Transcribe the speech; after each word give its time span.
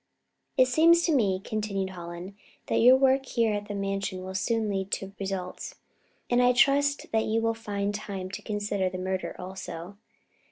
"It 0.57 0.65
seems 0.67 1.03
to 1.03 1.13
me," 1.13 1.39
continued 1.43 1.91
Hallen, 1.91 2.35
"that 2.65 2.79
your 2.81 2.95
work 2.97 3.23
here 3.27 3.53
at 3.53 3.67
the 3.67 3.75
Mansion 3.75 4.23
will 4.23 4.33
soon 4.33 4.67
lead 4.67 4.89
to 4.93 5.13
results, 5.19 5.75
and 6.27 6.41
I 6.41 6.53
trust 6.53 7.11
that 7.11 7.25
you 7.25 7.39
will 7.39 7.53
find 7.53 7.93
time 7.93 8.31
to 8.31 8.41
consider 8.41 8.89
the 8.89 8.97
murder 8.97 9.35
also." 9.37 9.97